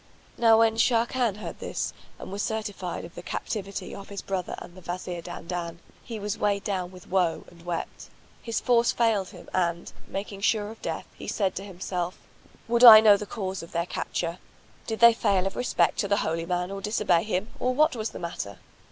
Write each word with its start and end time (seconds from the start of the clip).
Now 0.35 0.57
when 0.57 0.77
Sharrkan 0.77 1.35
heard 1.37 1.59
this 1.59 1.93
and 2.17 2.31
was 2.31 2.41
certified 2.41 3.05
of 3.05 3.13
the 3.13 3.21
captivity 3.21 3.93
of 3.93 4.09
his 4.09 4.23
brother 4.23 4.55
and 4.57 4.73
the 4.73 4.81
Wazir 4.81 5.21
Dandan, 5.21 5.77
he 6.03 6.17
was 6.19 6.39
weighed 6.39 6.63
down 6.63 6.89
with 6.89 7.07
woe 7.11 7.45
and 7.51 7.61
wept; 7.63 8.09
his 8.41 8.59
force 8.59 8.91
failed 8.91 9.29
him 9.29 9.47
and, 9.53 9.93
making 10.07 10.41
sure 10.41 10.71
of 10.71 10.81
death, 10.81 11.05
he 11.13 11.27
said 11.27 11.53
to 11.57 11.63
himself, 11.63 12.17
"Would 12.67 12.83
I 12.83 12.99
knew 12.99 13.15
the 13.15 13.27
cause 13.27 13.61
of 13.61 13.73
their 13.73 13.85
capture! 13.85 14.39
Did 14.87 15.01
they 15.01 15.13
fail 15.13 15.45
of 15.45 15.55
respect 15.55 15.99
to 15.99 16.07
the 16.07 16.17
holy 16.25 16.47
man 16.47 16.71
or 16.71 16.81
disobey 16.81 17.21
him, 17.21 17.49
or 17.59 17.75
what 17.75 17.95
was 17.95 18.09
the 18.09 18.17
matter?" 18.17 18.57